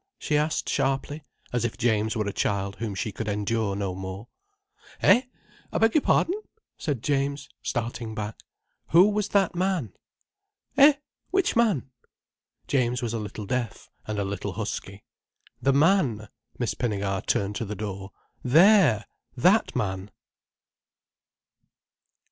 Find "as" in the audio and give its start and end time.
1.53-1.63